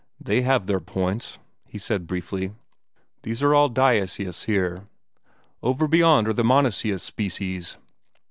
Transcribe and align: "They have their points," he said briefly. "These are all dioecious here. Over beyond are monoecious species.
"They 0.19 0.41
have 0.41 0.65
their 0.65 0.79
points," 0.79 1.37
he 1.63 1.77
said 1.77 2.07
briefly. 2.07 2.55
"These 3.21 3.43
are 3.43 3.53
all 3.53 3.69
dioecious 3.69 4.45
here. 4.45 4.87
Over 5.61 5.87
beyond 5.87 6.27
are 6.27 6.33
monoecious 6.33 7.01
species. 7.01 7.77